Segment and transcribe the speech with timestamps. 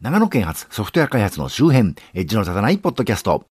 [0.00, 3.44] 長野県発ソフトウェア開発の周辺、エッジの立たないポッドキャスト。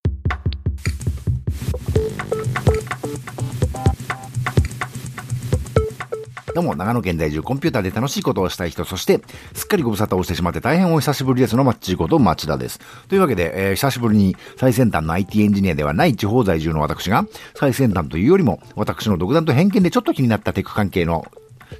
[6.55, 9.19] どうも、長野県在住コンピューターで楽しいことをしたい人、そして、
[9.53, 12.79] すっかりご無沙汰をしてしまって大変お久しぶりですのマッチーこと町田です。
[13.09, 17.25] というわけで、えー、久しぶりに最先端の IT エンジニアではない地方在住の私が、
[17.55, 21.27] 最先端というよりも、私の独断と偏見でちょっと気になったテック関係の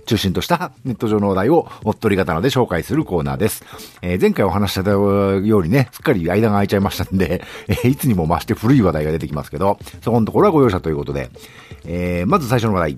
[0.06, 3.64] 中心としたネット上の話題をおっとり刀で紹介するコーナーです。
[4.02, 5.00] えー、前回お話したよ
[5.40, 11.30] うにね、すっかり間が空いちゃいましたんで、えー、いつにも増して古い話題が出てきますけど、そこのところはご容赦ということで、
[11.86, 12.98] えー、まず最初の話題。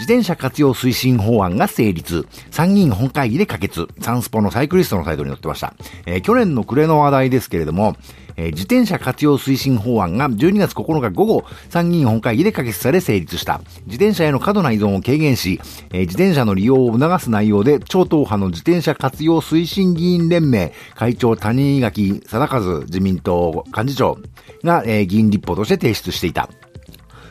[0.00, 2.26] 自転車活用推進法案が成立。
[2.50, 3.86] 参議院本会議で可決。
[4.00, 5.74] サンスポのサイクリストのサイトに載ってました。
[6.06, 7.96] え、去年の暮れの話題ですけれども、
[8.36, 13.60] えー、自転車活用推進法案が12月9日午後、参議院本会議で可決され成立した。
[13.86, 15.60] 自転車への過度な依存を軽減し、
[15.90, 24.18] えー、自転車の利用を促す内容で、超党派の自転車活用推進議員連盟会長谷垣貞和自民党幹事長
[24.62, 26.48] が、えー、議員立法として提出していた。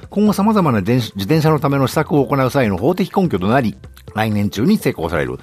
[0.09, 3.75] 今後様々な自転車のための施策を行う際の法的根拠となり、
[4.13, 5.39] 来年中に成功される。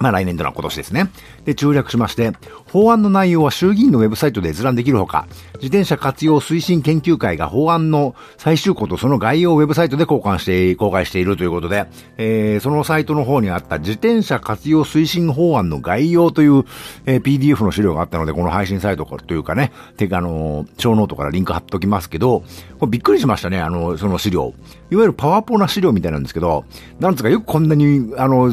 [0.00, 1.10] まあ来年度の今年ですね。
[1.44, 2.32] で、中略しまして、
[2.70, 16.64] 法案の内容は衆議院のウェブサイトで閲覧できるほか、自転車活用推進研究会が法案の最終稿とその概要をウェブサイトで公開して、公開しているということで、えー、そのサイトの方にあった自転車活用推進法案の概要という、
[17.06, 22.44] えー、PDF の資料があったので、この配信サイトからというかね、てかあの、ショーノートからリンク貼っときますけど、
[22.78, 24.54] これびっくりしましたね、あの、その資料。
[24.90, 26.64] いわゆるパワポな資料みたいなんですけど、
[27.00, 28.52] なんつうかよくこんなに、あの、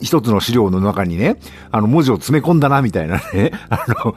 [0.00, 1.36] 一つの資料の中にね、
[1.70, 4.14] あの、文字を詰め込んだな、みたいなね、 あの、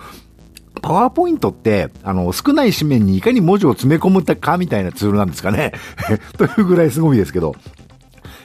[0.81, 5.73] パワーポイントって、あの、少ない紙面にいかに文字を詰め込むかみたいなツールなんですかね。
[6.37, 7.55] というぐらいすごいですけど。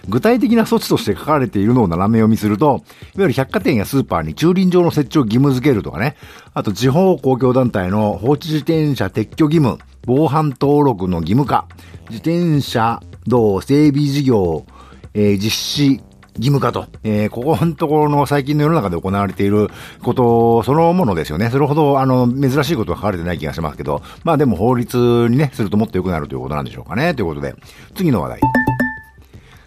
[0.09, 2.81] 具体的な措置として書かれているのを斜め読みすると、いわ
[3.16, 6.16] ゆる百貨店やスーパーに駐輪場の設置を義務付けるとかね、
[6.55, 11.66] あと地方公共団体の放置自転車撤去義務、防犯登録の義務化、
[12.09, 14.65] 自転車道整備事業、
[15.12, 16.00] えー、実施
[16.38, 19.69] 義務化と、えー、ここのところの最近の世の中で行われている
[20.03, 21.50] ことそのものですよね。
[21.50, 24.97] それほど、あの、珍しいことは書かれてない気がしますけど、まあでも法律
[25.28, 27.15] にね、するともっと良くなるということなんでしょうかね。
[27.15, 27.54] ということで、
[27.94, 28.41] 次の話題。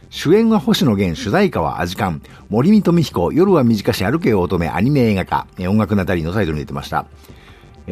[0.10, 7.06] 主演は星野源、主題歌はアジカン、森見富彦、夜は短し歩けよ乙女、アニメ映画化、音楽なたりのサイトに出てました。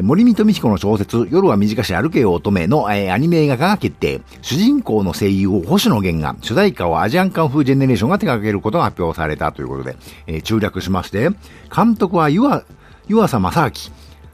[0.01, 4.21] 森見富彦の小説、夜は短し歩けよ乙女の、えー、アニメ映画化が決定。
[4.41, 11.29] 主人公の声優を星野源が、主題歌をアジアンカン風ジェネレーションが手掛けることが発表されたということで、えー、中略しまして、
[11.75, 13.71] 監督は湯浅正明。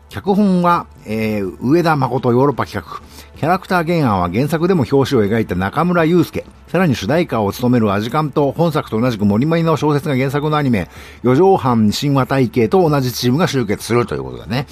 [0.09, 3.01] 脚本は、えー、上田誠ヨーロッパ企画。
[3.37, 6.45] キャラクター原案は原作でも表紙を描いた中村祐介。
[6.67, 10.89] さらに主題歌を務めるアジカンと本作と同じく森マの小説が原作のアニメ、
[11.23, 14.67] 四畳半神話体系と同じチームが集結するということだね。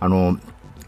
[0.00, 0.38] あの、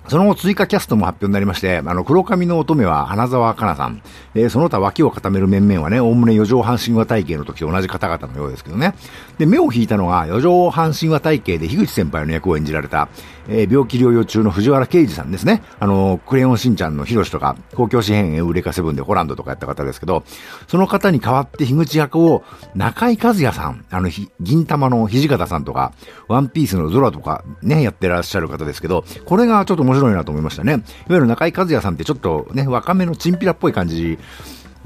[0.09, 4.03] その後追加キャストも発表になりまして、あの、黒髪の乙女は花沢香菜さん、
[4.35, 8.95] えー、その他脇を固める面々はね、おおむね四畳半神話体系の時と同じ方々のようですけどね。
[9.39, 13.09] で、目を引いたのが四畳半神話体系で樋口先輩の役を演じられた、
[13.49, 15.63] えー、病気療養中の藤原啓治さんですね。
[15.81, 20.25] あの、クレヨンしんちゃんのヒロシとか、公共紙幣エウレカセブンでホランドとかやった方ですけど、
[20.69, 22.45] その方に代わって樋口役を
[22.75, 24.09] 中井和也さん、あの、
[24.41, 25.93] 銀玉の土方さんとか、
[26.29, 30.73] ワンピースのゾラとかね、やってらっしゃる方ですけど、これがちょっと面白白いなと思いましたね。
[30.73, 34.19] いわゆる中井和也さんってちょっとね、若めのチンピラっぽい感じ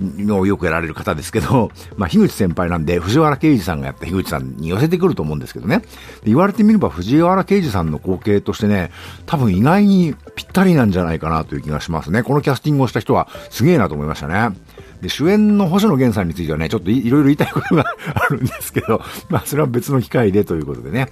[0.00, 5.82] のよくやられる方ですけど、 まあ、樋口先輩なんで、藤原啓治さんがやった樋口さんに寄せてくると思うんですけどね。
[6.24, 8.90] 言われてみれば藤原啓治さんの後継としてね、
[9.26, 12.22] 多分意外にぴったりなんじゃないかなという気がしますね。
[12.22, 14.56] このキャスティングをした人はすげえなと思いましたね。
[15.02, 17.84] で、主演の星野源さんについてはね、ちょっといろいろ言いたいことが
[18.14, 21.08] あるんですけど、まあ、それは別の機会でということでね。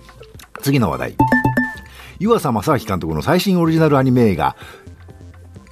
[0.60, 1.16] 次の話題。
[2.18, 4.56] 湯浅正明監督の最新オリジナルアニメ映画、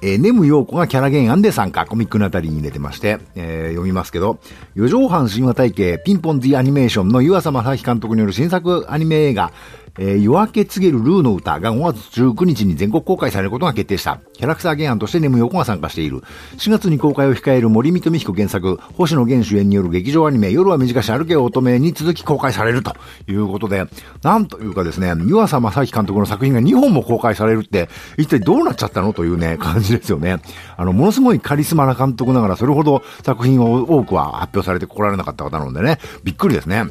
[0.01, 4.39] えー、ネムヨーコがキャラ原案で参加、コミックのあたりに出てまして、えー、読みますけど、
[4.75, 9.51] 四畳半神話体系ピンポンディアニメーションの湯浅正明監督による新作アニメ映画、
[9.97, 14.19] えー、夜明け告げるルーの歌が5月19日に全国公開されることが決定した。
[14.33, 16.21] キャラクター原案としてネムヨコが参加している。
[16.57, 22.95] 4月に公開を控える森見富彦原作、星野源主演による劇場アニメ、夜は短し歩け乙女に続き公開されると
[23.27, 23.85] いうことで、
[24.21, 30.37] なんというかですね、湯浅正明監督の作品が2本も公開されるって、一体どうなっちゃったのというね、感じですよね。
[30.77, 36.85] あの、ものすごいカリスマな監督ながら、それほど作品を多くは発表されてこられなかった方なのでね、びっくりですね。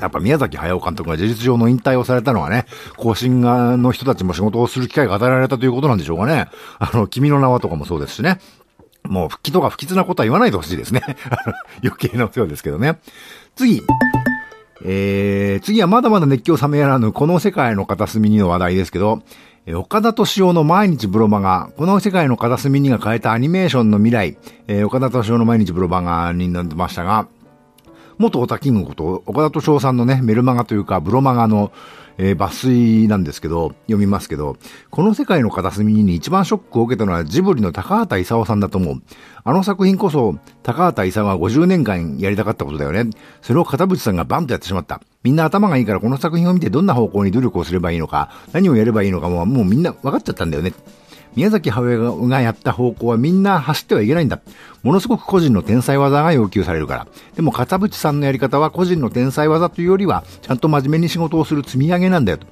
[0.00, 2.66] やっぱ宮崎駿監督が事実上の引退をされたのはね、
[2.96, 6.48] 更新がの人たちも仕事をする機会が与えられたということなんでしょうかね。
[6.78, 8.38] あの、君の名はとかもそうですしね。
[9.04, 11.02] もう復帰とか不吉なことは言わないでほしいですね。
[11.82, 12.98] 余計なお世話ですけどね。
[13.56, 13.82] 次。
[14.84, 19.22] えー、次はまだまだ熱狂冷めやらぬこの世界の片隅にの話題ですけど、
[19.66, 27.28] え岡田敏夫の毎日ブロマガ、この世界の片隅にが変えたアニメーションの未来、えー、岡田敏夫の毎日ブロマガになってましたが、
[28.18, 31.72] 元オタキングこと岡田敏夫さんのね、メルマガというか、ブロマガの、
[32.18, 34.56] えー、抜粋なんですけど、読みますけど、
[34.90, 39.02] この世界の片隅に一番ショックを受けたのはジブリの高畑勲さんだと思う。
[39.44, 43.08] あの作品こそ、高畑勲は50年間やりたかったことだよね。
[43.40, 45.00] それを片渕さんがバンとやってしまった。
[45.22, 50.72] みんな頭がいいからこの作品を見てどんな方向に努力をすればいいのか、何をやればいいのかももうみんな分かっちゃったんだよね。
[51.36, 54.40] 宮崎駿がやった方向はみんな走ってはいけないんだ。
[54.82, 57.06] ものすごく個人の天才技が要求されるから。
[57.36, 62.46] でも片渕さんのやり方は個人の天才技というよりは、ちゃんと真面目に仕事をする積み上げなんだよと。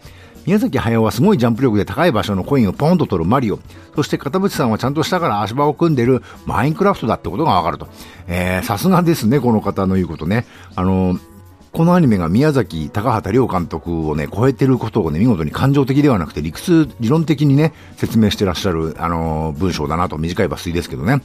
[0.46, 3.58] 宮崎駿はすごいジャンプ力で高い場所のコインをポンと取るマリオ。
[3.96, 7.88] そして片渕さんはちゃんと下から足場を組んでるマインクラフトだってことがわかると。
[8.28, 10.46] えー、さすがですね、この方の言うことね。
[10.76, 11.35] あのー
[11.76, 21.20] このアニメが宮崎高畑亮監督をね、超えてることをね、見事に感情的ではなくて理屈、理論的にね、説明してらっしゃる、あのー、文章だなと、短い抜粋ですけどね。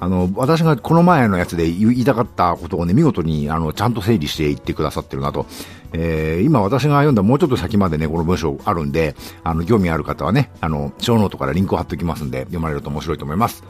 [0.00, 5.44] あの、私がこの前のやつで言いたかったことをね、見事に、あの、ちゃんと整理していってくださってるなと。
[5.92, 9.14] えー、今私が読んだもうちょっと先までね、この文章あるんで、
[9.44, 13.62] あの、興味ある方はね、あの、ショーノートからリンクを貼っておきますんで、読まれると面白いと思います。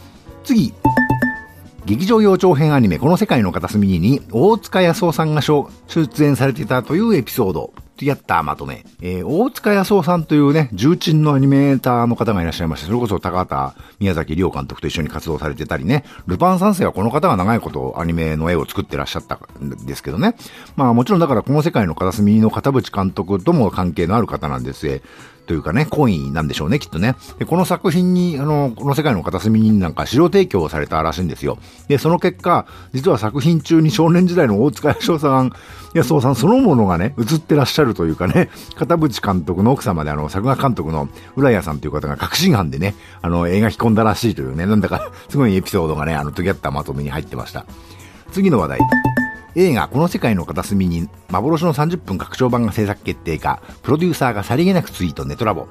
[0.45, 0.73] 次。
[1.91, 5.65] 劇場用長編アニメ、この世界の片隅に、大塚康夫さんが出
[6.25, 7.73] 演されていたというエピソード。
[8.01, 8.87] やったまとめ。
[9.03, 20.35] えー、大塚康夫さんというね、重鎮のアニメーターの方がいらっしゃいまして、それこそ高畑宮崎両監督と一緒に活動されてたりね、ルパン三世はこの方が長いことアニメの絵を作ってらっしゃったんですけどね。
[20.77, 25.03] まあもちろんだからこの世界の片隅の片渕監督とも関係のある方なんです
[25.51, 27.17] というかね、コインなんでしょうね、きっとね。
[27.41, 31.59] で、この作品に、あの、この世界の片隅になんか資料提供されたらしいんですよ。
[31.89, 35.51] で、その結果、実は作品中に少年時代の大塚康夫さん、
[35.93, 47.67] 安夫さんそのものがね、映ってらっしゃるというかね、片渕監督の奥様であの、作画監督の浦谷さんという方が確信犯でね、あの、映画引き込んだらしいというね、なんだか、すごいエピソードがね、あの、トギャッタまとめに入ってました。
[48.31, 48.79] 次の話題。
[49.55, 55.67] 映画、この世界の片隅に、幻の30分拡張版が制作決定か、プロデューサーがさりげなくツイートネトラボ。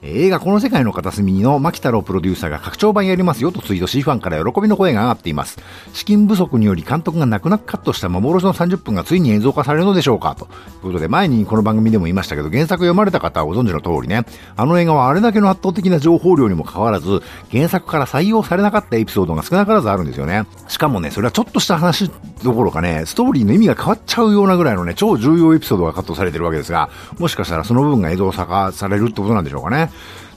[0.00, 5.58] 映画この世界の片隅にの牧太郎プロデューサーが拡張版やりますよとツイートし、ファンから喜びの声が上がっています。
[5.92, 14.24] 資金不足により監督が泣く泣くカットした幻の30分がついに映像化されるのでしょうかということで、前にこの番組でも言いましたけど、原作読まれた方はご存知の通りね、
[14.56, 17.20] あの映画はあれだけの圧倒的な情報量にもかかわらず、
[17.50, 20.46] 原作から採用されなかったエピソードが少なからずあるんですよね。
[20.68, 22.08] しかもね、それはちょっとした話
[22.42, 29.90] どころかね、ストーリーの意味が変わっちゃうようなぐらいのね、超重要エピソードがカットされてるわけですが、もしかしたらその部分が映像化されるってことなんでしょうかね。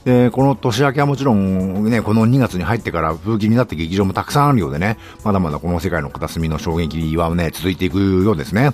[0.03, 8.71] で、この年明けはもちろんね、この2月に入ってから風紀になって劇場もたくさんあるようでね、まだまだこの世界の片隅の衝撃はね、続いていくようですね。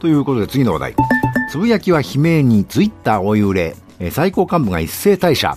[0.00, 0.96] ということで次の話題。
[1.50, 3.76] つぶやきは悲鳴にツイッター追い売れ、
[4.10, 5.56] 最高幹部が一斉退社。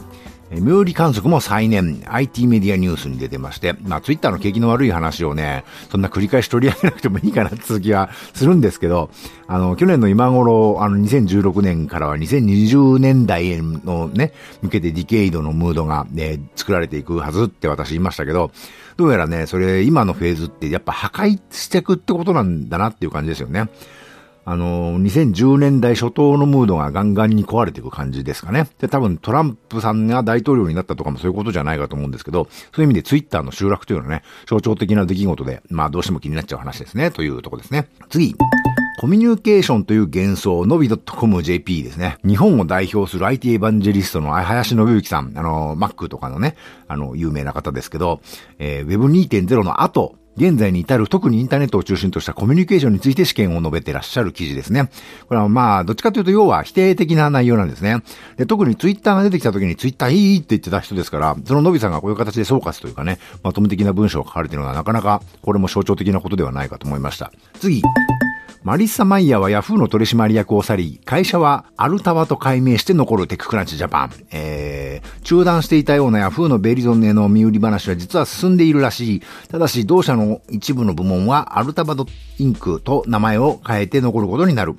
[0.51, 9.09] 無理観測も再燃、IT メディアニュースに出てまして、まあ、ツイッターの景気の悪い話をね、そんな繰り返し取り上げなくてもいいかなって続きはするんですけど、
[9.47, 18.51] あの、去年の今頃、あの、2016年からは2020年代のね、向けてディケイドのムードがね、作られていくはずって私言いましたけど、
[18.95, 23.69] どうやらね、それ今のフェーズってやっぱ破壊していくってことなんだなっていう感じですよね。
[24.49, 28.69] あの、2010年代初頭のムードがガンガンに壊れていく感じですかね。
[28.79, 37.89] で、多分トランプさんが大統領になったとかもそういうことじゃないかと思うんですけど、そういう意味でツイッターの集落というのはね、象徴的な出来事で、まあどうしても気になっちゃう話ですね、というとこですね。
[38.07, 38.36] 次。
[39.01, 42.17] コミュニケーションという幻想、のび .com.jp ですね。
[42.25, 46.55] 日本を代表する IT エヴァンジェリストの林信之さん、あの、Mac とかのね、
[46.88, 48.22] あの、有名な方ですけど、
[48.60, 54.89] えー、Web2.0 の後、現在に至る特にインターネットを中心としたコミュニケーションについて試験を述べてらっしゃる記事ですね。
[55.27, 58.03] これはまあ、どっちかというと要は否定的な内容なんですね。
[58.38, 67.32] で、特にツイッターが出てきた時にツイッターいいって言ってた人ですから、そののびさんがこういう形で総括というかね、まとめ的な文章を書かれているのはなかなかこれも象徴的なことではないかと思いました。
[67.60, 67.82] 次。
[68.67, 74.12] マリッサ・マイヤーはヤフーの取締役を去り、会社はアルタワと改名して残るテッククランチジャパン。
[74.33, 79.21] えー、中断していたようなヤフーのベリゾンへの身売り話は実は進んでいるらしい。
[79.47, 82.05] ただし、同社の一部の部門はアルタバド
[82.39, 84.75] インクと名前を変えて残ることになる。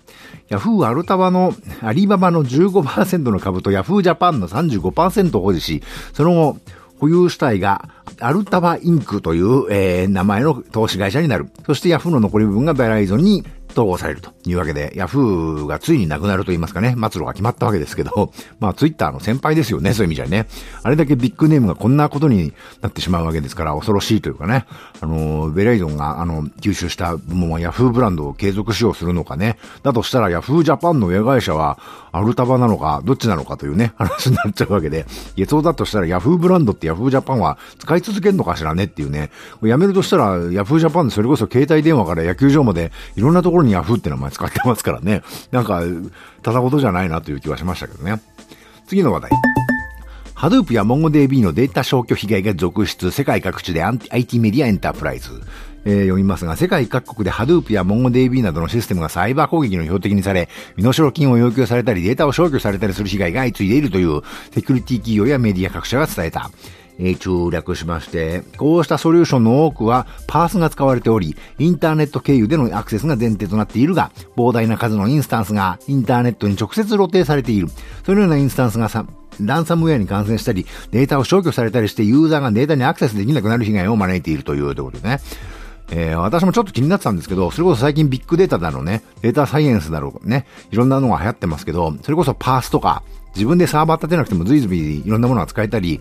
[0.51, 6.59] ヤフーアルタバの、アリババの15%の株とヤフージャパンの35%を保持し、その後、
[7.01, 7.89] 保有主体が
[8.21, 11.49] アルタバインクという、えー、名前の投資会社になる。
[11.65, 13.45] そしてヤフーの残り部分がベライゾンに
[13.79, 20.49] 統合されるというわけで、ヤフーがついになくなると言いますかね、末路が決まったわけですけど、 まあツイッターの先輩ですよね、そういう意味じゃね。
[20.83, 24.67] あれだけビッグネームがこんなことになってしまうわけですから、恐ろしいというかね、
[25.01, 29.59] あの、ベレイゾンが、あの、吸収した部門はヤフーブランドを継続使用するのかね。
[29.83, 31.79] だとしたらヤフージャパンの親会社は、
[32.11, 35.07] アルタバなのか、どっちなのかというね、 話になっちゃうわけで、
[35.37, 39.31] いや、そうだとしたらヤフーブランドってヤフージャパンは使い続けるのかしらねっていうね、
[39.63, 45.83] やめるとしたらヤフージャパンそれこそ携帯電話から野球場までいろんなところにヤフーって名前使ってますからね、なんか、
[46.43, 48.21] ただことじゃないなという気はしましたけどね。
[48.87, 49.31] 次の話題。
[50.35, 55.31] ハドゥープや MongoDB のデータ消去被害が続出、世界各地で IT メディアエンタープライズ。
[55.85, 64.23] えー、読みますが、世界各国で Hadoop や MongoDB などのシステムがサイバー攻撃の標的にされ、身代金を要求されたり、データを消去されたりする被害が相次いでいるという、
[64.53, 66.51] セキュリティ企業やメディア各社が伝えた。
[66.99, 77.69] え、中略しまして、こうしたソリューションの多くはパースが使われており、インターネット経由でのアクセスが前提となっているが、膨大な数のインスタンスがインターネットに直接露呈されている。
[78.05, 79.07] そのようなインスタンスがさ、
[79.41, 85.21] ランサムウェアに感染したり、データを消去されたりしてユーザーがデータにアクセスできなくなる被害を招いているというところでね。
[85.91, 93.03] えー、私もちょっと気になってたんですけど、それこそ最近ビッグデータだろうね、データサイエンスだろうね、いろんなのが流行ってますけど、それこそパースとか、
[93.39, 96.01] 自分でサーバー立てなくても随々いろんなものが使えたり、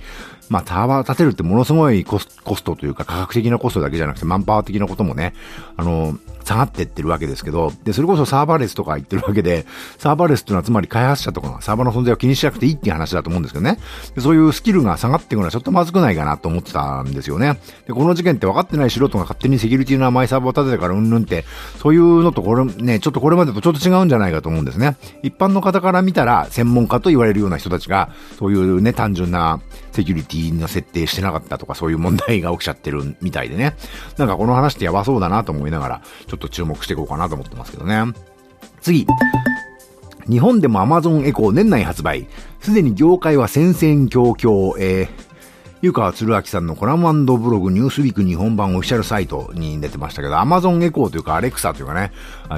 [0.50, 2.28] まあ、ターバー立てるってものすごいコス
[2.64, 5.36] トというか価格的なコストだけじゃなくてマンパワー的なこともね、
[5.76, 6.18] あの、
[6.48, 9.66] 下がってってるわけですけど、で、それこそサーバーレスとか言ってるわけで、
[9.98, 13.78] サーバーレスっていうのはつまり開発者とかがサーバーの存在を気にしなくていいっていう話だと思うんですけどね。
[14.16, 17.60] でそういうスキルが下がっていくのはちょっとまずくないかなと思ってたんですよね。
[17.86, 21.44] で、この事件って分かってない素人が勝手にセキュリティの甘いサーバーを立てたからうんぬんって、
[21.82, 24.96] そういうのとこれね、ちょっとこれまでとちょっと違うんじゃないかと思うんですね。
[25.24, 29.60] 一般の方から見たら専門家と言われるような人たちが、そういうね、単純な
[29.98, 33.76] セキュリティの設定してなかったとかそういう問題が起きちゃってるみたいでね。
[34.18, 38.14] なんかこの話ってやばそうだなと思いながら、ちょっと注目していこうかなと思ってますけどね。
[38.80, 39.08] 次。
[40.30, 42.28] 日本でも Amazon エコー年内発売。
[42.62, 45.08] すでに業界は戦々恐々、えー、
[45.82, 52.12] 湯川鶴明さんのコラムブログニュースウィーク日本版オフィシャルサイトに出てましたけど、Amazon エコーというかアレクサというかね、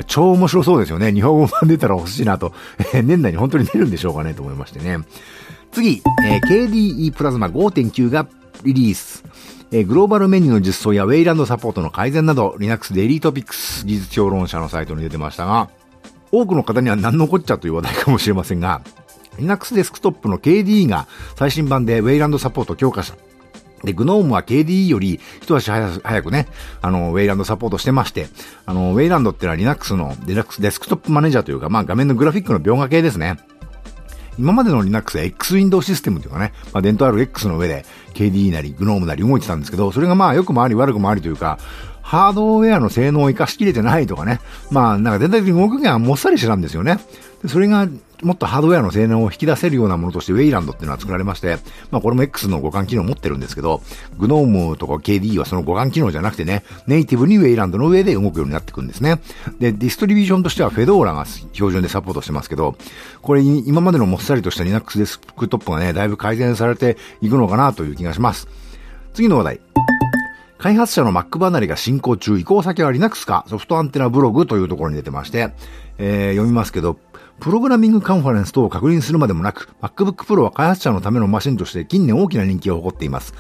[0.08, 1.14] 超面白そうですよね。
[1.14, 2.54] 日本語版出たら欲しいなと、
[2.94, 5.00] 年内に本当に出るんでしょうかねと思いましてね。
[5.72, 8.28] 次、えー、KDE プラズマ5.9が
[8.64, 9.24] リリース。
[9.72, 15.70] えー、グローバルメニューの実装やウェイランドサポートの改善など、Linux デイリートピックス技術評論者のサイトに出てましたが、
[16.32, 18.82] 多くの方には何のこっちゃという話題かもしれませんが、
[19.38, 23.18] Linux デスクトップの KDE が最新版でウェイランドサポート強化した。
[23.84, 26.48] で、グノームは KDE より一足早くね、
[26.82, 28.28] あの、ウェイランドサポートしてまして、
[28.66, 33.38] あの、ウェイランドってのは Linux のデラックスデスクトップマネージャーというか、まあ画面のグラフィックの描画系ですね。
[34.40, 41.60] 今までの Linux は X ウィンドウシステムというかね、まあ、伝統ある X の上で KDE なり GNOME なり動いてたんですけど、それがまあ良くもあり悪くもありというか、
[42.02, 44.40] ハードウェアの性能を活かしきれてないとかね、
[44.72, 47.00] まあなんか全体的に動くがもっさりしてたんですよね。
[47.48, 47.88] それが
[48.22, 51.58] もっとハードウェアの性能を引き出せるようなものとしてウェイランドっていうのは作られまして、
[51.92, 53.82] まあこれも X の互換機能を持ってるんですけど、
[54.18, 59.20] GNOME とか KDE はその互換機能じゃなくてね、ネイティブにウェイランドの上で動くようになっていくんですね。
[59.60, 62.76] で、ディストリビューションとしてはフェドーラが標準でサポートしてますけど、
[63.22, 68.48] これ今までのもっさりとした Linux デスクトップがね、だいぶ改善されていくのかなという気がします。
[69.14, 69.62] 次の話題。
[70.60, 75.52] 開発者の Mac 離れが進行中、移行先は Linux か、ソフトアンテナブログというところに出てまして、
[75.98, 77.00] えー、読みますけど、
[77.40, 83.34] プログラミングカンファレンス等を確認するまでもなく、MacBook Pro は開発者のためのマシンとして近年大きな人気を誇っています。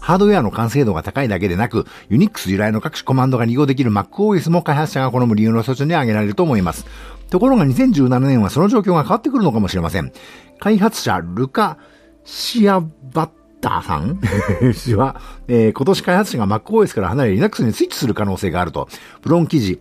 [0.00, 6.86] ハードウェアの完成度が高いだけでなく、Unix 由来の各種コマンドが利用できる MacOS も開発者が好む理由の一つに挙げられると思います。
[7.30, 10.12] ところが2017年はその状況が変わってくるのかもしれません。
[10.58, 11.78] 開発者ルカ・
[12.24, 13.30] シアバッ
[13.60, 14.20] ターさん？
[14.74, 18.88] 氏は、えー、今年開発者が MacOS から離れ Linux にスイッチする可能性があると、
[19.20, 19.80] プロン記事、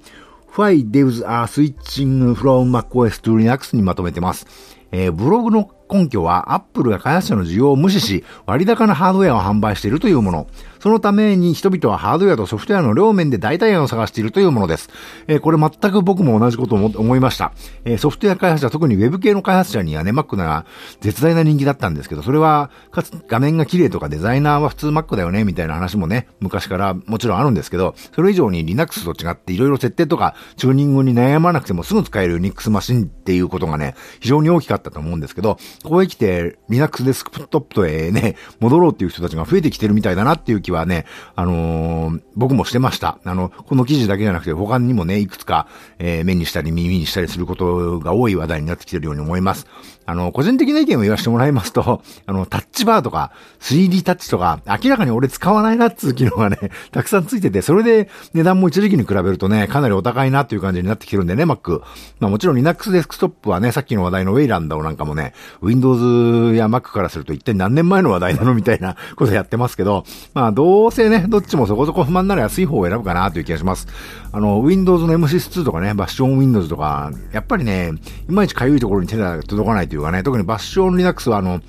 [0.53, 4.45] Why Devs are switching from macOS to Linux にまとめてます。
[4.91, 10.47] えー、ブログの根拠は、アップルが開発者の需要を無視し、割高なハードウェアを販売しているというもの。
[10.79, 14.89] そのために人々はハードウェアとソフトウェアの両面で代替案を探しているというものです。
[15.27, 17.53] えー、これ全く僕も同じことを思いました。
[17.85, 20.65] えー、ソフトウェア開発者、特に Web 系の開発者にはね、Mac が
[21.01, 43.19] 絶大な人気だったんですけど、それは、かつ画面が綺麗とかデザイナーは普通 Mac だよね、みたいな話もね、昔からもちろんあるんですけど、それ以上に Linux と違っていろいろ設定とかチューニングに悩まなくてもすぐ使える Unix マシンっていうことがね、非常に大きかったと思うんですけど、ここへ来て Linux デスクトップへね、戻ろうっていう人たちが増えてきてるみたいだなっていう気はね、あのー、僕もしてました。
[43.23, 45.67] あの、この記事だけじゃなくて他にもね、いくつか、
[45.99, 49.67] えー、目にしたり耳にしたりすることが多い話題になってきてるように思います。
[50.05, 56.57] あの、個人的な意見を言わせてもらいますと、 あの、タッチバーとか、3D タッチとか、明らかに俺使わないなっつう機能がね、
[56.91, 61.81] たくさんついてて、それで値段も一時期に比べるとね、かなりお高いなっていう感じになってきてるんでね、Mac。
[62.19, 65.33] まあもちろん Linux デスクトップはね、さっきの話題のウェイランドなんかもね、
[65.71, 73.87] Windows や Mac からすると一体何年前の話題なのみたいな ことやってますけど、まあどうせね、どっちもそこそこ不満なら安い方を選ぶかなという気がします。
[74.31, 77.93] あの、Windows の MSys2 とかね、 Bash on Windows とか、やっぱりね、
[78.29, 81.61] いまいちかゆいところに手が届かないというかね、特にバッション Linux はあの、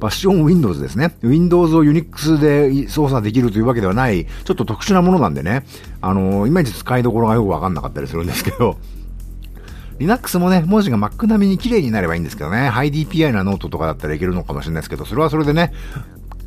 [0.00, 1.14] Bash on Windows ですね。
[1.22, 5.64] Windows を Unix で操作できるというわけではない、ちょっと特殊なものなんでね、
[6.00, 8.76] あの、いまいち使いどころがよくわかんなかったりするんですけど、
[9.98, 15.72] Linux もね、文字が Mac 並みに綺麗になればいいんですけどね、ハイ DPI なノートとかだったらいけるのかもしれないですけど、それはそれでね、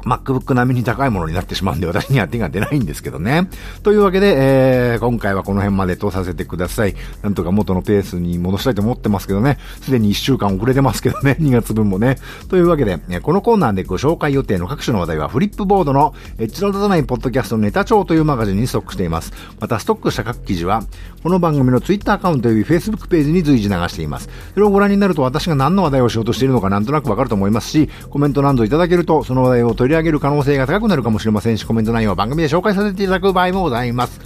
[0.06, 3.50] MacBook 並みに高いものになってしまうんで私には手が出ないんですけどね。
[3.84, 6.96] というわけで、えー、今回はこの辺までとさせてください。
[7.22, 9.58] なんとか元のペースに戻したいと思ってますけどね。
[9.82, 11.38] すでに1週間遅れてますけどね。
[11.42, 12.18] 2月分もね。
[12.50, 19.34] というわけで、このコーナーでご紹介予定の各種の話題はフリップボードのエッジの立たないポッドキャストネタ帳というマガジンにストックしています。
[19.60, 20.84] またストックした各記事は、
[21.24, 24.30] この番組の Twitter アカウント及び Facebook ページに随時流しています。
[24.54, 34.22] それをご覧になると私が何の話題をしようとしているのかなんとなくわかると思いますし、コメント何度いただけるとその話題を取り取り上げる可能性が高くなるかもしれませんし、コメント内容は番組で紹介させていただく場合もございます。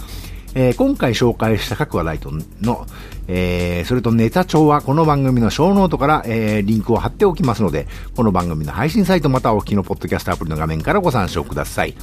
[0.54, 2.30] えー、今回紹介した各話題と
[2.62, 2.86] の、
[3.26, 11.96] えー、それとネタ帳はこの番組のショーノートから、えー、リンクを貼っておきますので、この番組の配信サイトまたお聞きのポッドキャストアプリの画面からご参照ください。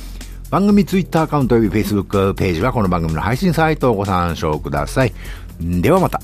[0.52, 5.14] 番組ツイッターアカウント及び Facebook ページはこの番組の配信サイトをご参照ください。
[5.62, 6.22] ではまた。